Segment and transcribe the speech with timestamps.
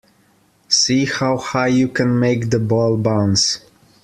[0.67, 3.59] See how high you can make the ball bounce